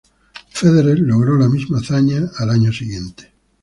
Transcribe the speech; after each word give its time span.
Federer 0.49 0.97
logró 0.97 1.37
la 1.37 1.47
misma 1.47 1.77
hazaña 1.77 2.27
al 2.39 2.49
año 2.49 2.73
siguiente. 2.73 3.31